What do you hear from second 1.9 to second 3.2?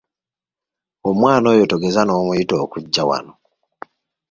n’omuyita okujja